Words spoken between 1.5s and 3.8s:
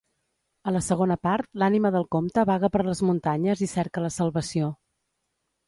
l'ànima del comte vaga per les muntanyes i